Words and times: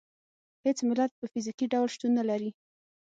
هېڅ 0.65 0.77
ملت 0.89 1.11
په 1.19 1.25
فزیکي 1.31 1.65
ډول 1.73 1.87
شتون 1.93 2.11
نه 2.19 2.23
لري. 2.29 2.49